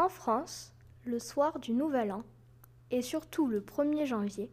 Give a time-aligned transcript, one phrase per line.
[0.00, 0.72] En France,
[1.04, 2.22] le soir du Nouvel An,
[2.90, 4.50] et surtout le 1er janvier,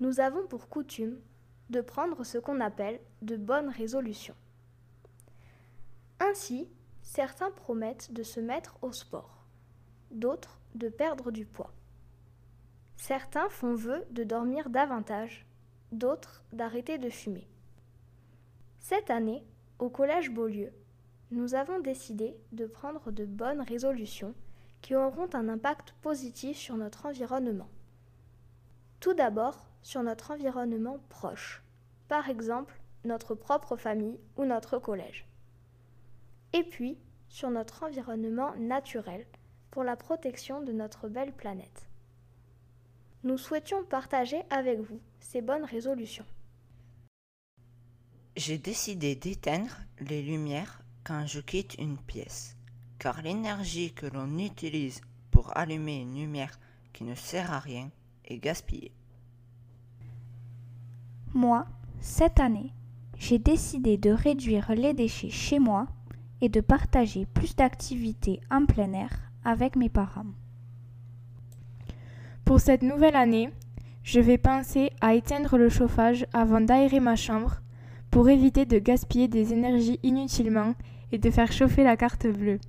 [0.00, 1.18] nous avons pour coutume
[1.70, 4.34] de prendre ce qu'on appelle de bonnes résolutions.
[6.20, 6.68] Ainsi,
[7.00, 9.46] certains promettent de se mettre au sport,
[10.10, 11.72] d'autres de perdre du poids.
[12.98, 15.46] Certains font vœu de dormir davantage,
[15.90, 17.48] d'autres d'arrêter de fumer.
[18.80, 19.42] Cette année,
[19.78, 20.70] au Collège Beaulieu,
[21.30, 24.34] nous avons décidé de prendre de bonnes résolutions
[24.86, 27.68] qui auront un impact positif sur notre environnement.
[29.00, 31.64] Tout d'abord, sur notre environnement proche,
[32.06, 35.26] par exemple notre propre famille ou notre collège.
[36.52, 39.26] Et puis, sur notre environnement naturel,
[39.72, 41.88] pour la protection de notre belle planète.
[43.24, 46.26] Nous souhaitions partager avec vous ces bonnes résolutions.
[48.36, 52.55] J'ai décidé d'éteindre les lumières quand je quitte une pièce,
[52.98, 55.00] car l'énergie que l'on utilise
[55.30, 56.58] pour allumer une lumière
[56.92, 57.90] qui ne sert à rien
[58.24, 58.92] est gaspillée.
[61.34, 61.66] Moi,
[62.00, 62.72] cette année,
[63.18, 65.86] j'ai décidé de réduire les déchets chez moi
[66.40, 69.10] et de partager plus d'activités en plein air
[69.44, 70.26] avec mes parents.
[72.44, 73.50] Pour cette nouvelle année,
[74.02, 77.60] je vais penser à éteindre le chauffage avant d'aérer ma chambre
[78.10, 80.74] pour éviter de gaspiller des énergies inutilement
[81.12, 82.60] et de faire chauffer la carte bleue.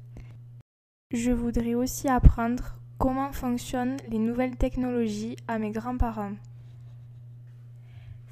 [1.14, 6.34] Je voudrais aussi apprendre comment fonctionnent les nouvelles technologies à mes grands-parents.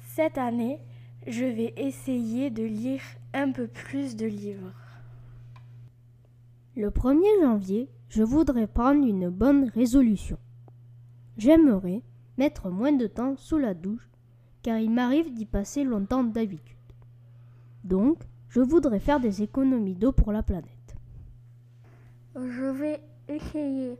[0.08, 0.78] Cette année,
[1.26, 3.00] je vais essayer de lire
[3.32, 4.74] un peu plus de livres.
[6.76, 10.36] Le 1er janvier, je voudrais prendre une bonne résolution.
[11.38, 12.02] J'aimerais
[12.36, 14.10] mettre moins de temps sous la douche,
[14.62, 16.76] car il m'arrive d'y passer longtemps d'habitude.
[17.84, 18.18] Donc,
[18.50, 20.75] je voudrais faire des économies d'eau pour la planète.
[22.36, 23.96] Je vais essayer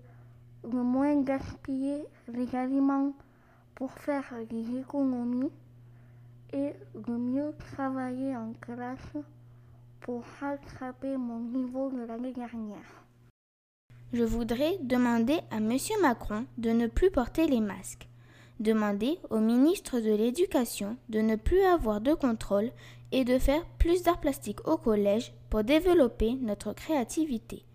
[0.63, 3.15] de moins gaspiller les aliments
[3.75, 5.53] pour faire des économies
[6.53, 9.17] et de mieux travailler en classe
[10.01, 13.05] pour rattraper mon niveau de l'année dernière.
[14.13, 15.77] Je voudrais demander à M.
[16.03, 18.07] Macron de ne plus porter les masques,
[18.61, 22.71] demander au ministre de l'Éducation de ne plus avoir de contrôle
[23.13, 27.66] et de faire plus d'art plastique au collège pour développer notre créativité,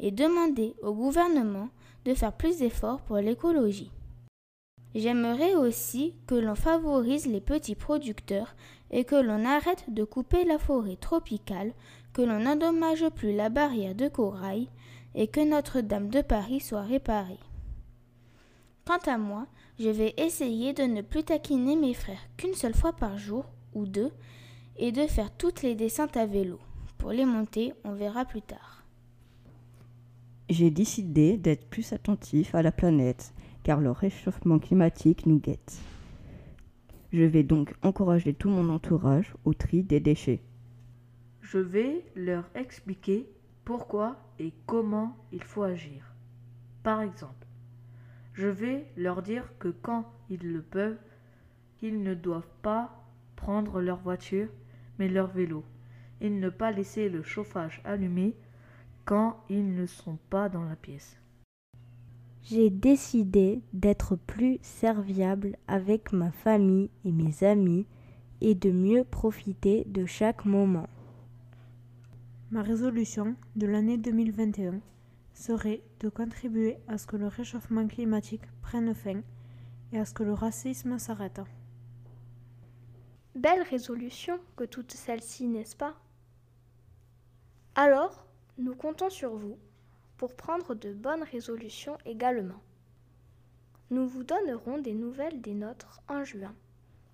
[0.00, 1.68] et demander au gouvernement
[2.04, 3.90] de faire plus d'efforts pour l'écologie.
[4.94, 8.54] J'aimerais aussi que l'on favorise les petits producteurs
[8.90, 11.72] et que l'on arrête de couper la forêt tropicale,
[12.12, 14.68] que l'on n'endommage plus la barrière de corail
[15.14, 17.40] et que Notre-Dame de Paris soit réparée.
[18.86, 19.46] Quant à moi,
[19.78, 23.84] je vais essayer de ne plus taquiner mes frères qu'une seule fois par jour ou
[23.84, 24.12] deux
[24.78, 26.58] et de faire toutes les descentes à vélo.
[26.96, 28.85] Pour les monter, on verra plus tard.
[30.48, 33.34] J'ai décidé d'être plus attentif à la planète
[33.64, 35.80] car le réchauffement climatique nous guette.
[37.12, 40.40] Je vais donc encourager tout mon entourage au tri des déchets.
[41.40, 43.28] Je vais leur expliquer
[43.64, 46.14] pourquoi et comment il faut agir.
[46.84, 47.46] Par exemple,
[48.32, 50.98] je vais leur dire que quand ils le peuvent,
[51.82, 53.04] ils ne doivent pas
[53.34, 54.48] prendre leur voiture,
[55.00, 55.64] mais leur vélo,
[56.20, 58.36] et ne pas laisser le chauffage allumé
[59.06, 61.16] quand ils ne sont pas dans la pièce.
[62.42, 67.86] J'ai décidé d'être plus serviable avec ma famille et mes amis
[68.40, 70.88] et de mieux profiter de chaque moment.
[72.50, 74.80] Ma résolution de l'année 2021
[75.34, 79.22] serait de contribuer à ce que le réchauffement climatique prenne fin
[79.92, 81.40] et à ce que le racisme s'arrête.
[83.34, 85.94] Belle résolution que toutes celles-ci, n'est-ce pas?
[87.74, 88.25] Alors,
[88.58, 89.58] nous comptons sur vous
[90.16, 92.62] pour prendre de bonnes résolutions également.
[93.90, 96.54] Nous vous donnerons des nouvelles des nôtres en juin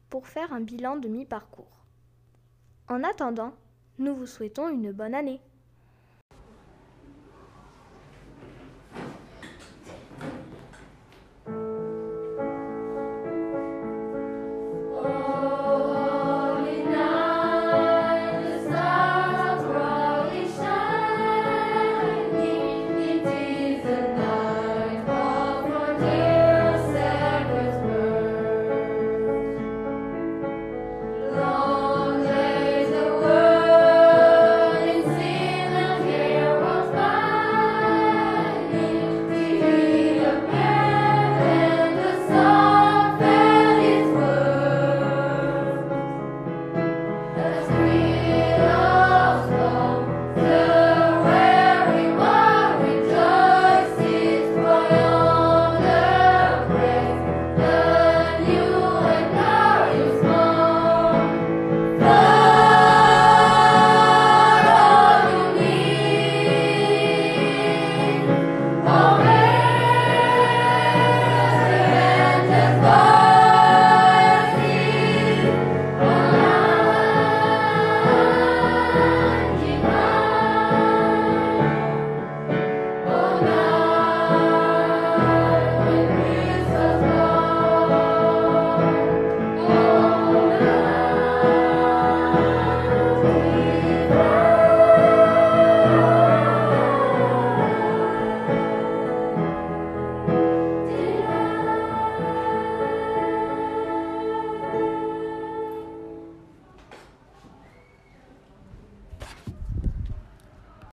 [0.08, 1.84] pour faire un bilan de mi-parcours.
[2.88, 3.54] En attendant,
[3.98, 5.40] nous vous souhaitons une bonne année.